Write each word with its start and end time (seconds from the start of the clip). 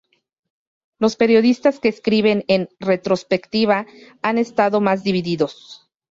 Los 0.97 1.15
periodistas 1.15 1.79
que 1.79 1.89
escriben 1.89 2.43
en 2.47 2.69
retrospectiva 2.79 3.85
han 4.23 4.39
estado 4.39 4.81
más 4.81 5.03
divididos. 5.03 5.87